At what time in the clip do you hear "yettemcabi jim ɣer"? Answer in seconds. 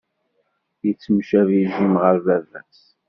0.85-2.15